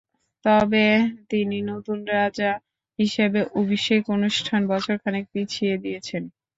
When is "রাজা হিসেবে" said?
2.13-3.39